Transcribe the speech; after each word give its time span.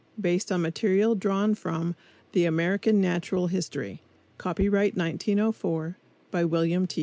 BASED 0.19 0.51
ON 0.53 0.61
MATERIAL 0.63 1.13
DRAWN 1.13 1.53
FROM 1.53 1.95
"THE 2.31 2.45
AMERICAN 2.45 2.99
NATURAL 3.01 3.47
HISTORY," 3.49 4.01
COPYRIGHT 4.39 4.97
1904, 4.97 5.95
BY 6.31 6.43
WILLIAM 6.45 6.87
T. 6.87 6.99